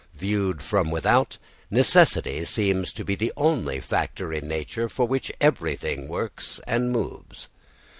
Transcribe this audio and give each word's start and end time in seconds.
Viewed 0.15 0.63
from 0.63 0.89
without, 0.89 1.37
necessity 1.69 2.43
seems 2.45 2.91
to 2.93 3.05
be 3.05 3.13
the 3.13 3.31
only 3.37 3.79
factor 3.79 4.33
in 4.33 4.47
nature 4.47 4.89
for 4.89 5.07
which 5.07 5.31
everything 5.39 6.07
works 6.07 6.59
and 6.65 6.91
moves. 6.91 7.49